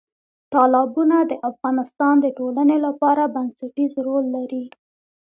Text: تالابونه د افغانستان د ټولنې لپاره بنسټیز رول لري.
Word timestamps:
تالابونه 0.53 1.17
د 1.31 1.33
افغانستان 1.49 2.15
د 2.21 2.25
ټولنې 2.37 2.77
لپاره 2.85 3.31
بنسټیز 3.35 3.93
رول 4.07 4.25
لري. 4.37 4.65